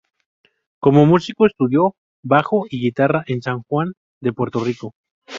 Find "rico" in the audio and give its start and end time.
4.63-4.95